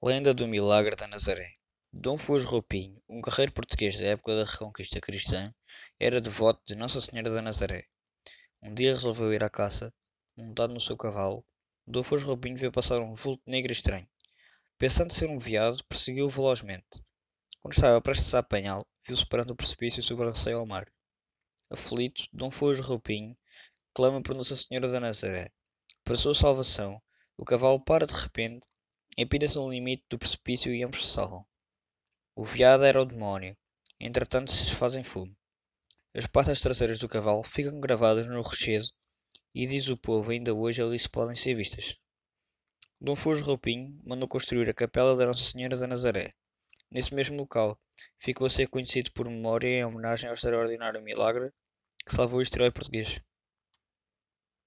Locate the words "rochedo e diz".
38.40-39.88